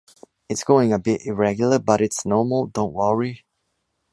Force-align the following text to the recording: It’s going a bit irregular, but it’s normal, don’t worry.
It’s 0.49 0.63
going 0.63 0.91
a 0.91 0.97
bit 0.97 1.27
irregular, 1.27 1.77
but 1.77 2.01
it’s 2.01 2.25
normal, 2.25 2.65
don’t 2.65 2.91
worry. 2.91 3.45